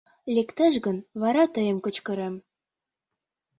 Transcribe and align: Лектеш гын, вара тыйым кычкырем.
Лектеш 0.35 0.73
гын, 0.85 0.97
вара 1.21 1.43
тыйым 1.53 1.77
кычкырем. 1.85 2.35